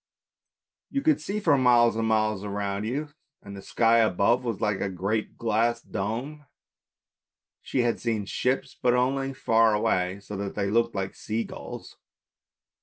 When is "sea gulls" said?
11.13-11.97